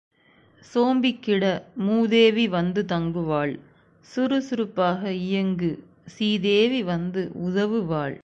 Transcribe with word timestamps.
சோம்பிக்கிட 0.61 1.45
மூதேவி 1.75 2.45
வந்து 2.47 2.81
தங்குவாள் 2.85 3.53
சுறுசுறுப்பாக 4.05 5.11
இயங்கு 5.25 5.71
சீதேவி 6.07 6.81
வந்து 6.83 7.21
உதவுவாள். 7.41 8.15